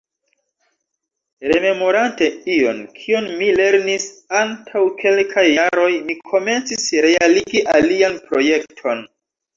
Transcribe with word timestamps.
Rememorante 1.51 2.29
ion, 2.53 2.79
kion 2.95 3.29
mi 3.41 3.51
lernis 3.59 4.07
antaŭ 4.41 4.81
kelkaj 5.03 5.45
jaroj, 5.51 5.91
mi 6.09 6.19
komencis 6.33 6.91
realigi 7.09 7.63
alian 7.79 8.17
projekton. 8.31 9.09